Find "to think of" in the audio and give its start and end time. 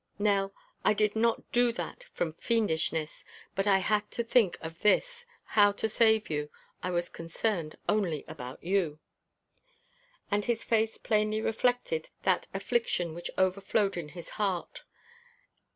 4.13-4.79